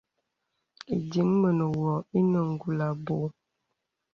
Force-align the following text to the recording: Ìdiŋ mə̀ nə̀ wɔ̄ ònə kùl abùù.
Ìdiŋ 0.95 1.29
mə̀ 1.41 1.51
nə̀ 1.57 1.69
wɔ̄ 1.79 1.95
ònə 2.15 2.39
kùl 2.61 2.79
abùù. 2.87 3.25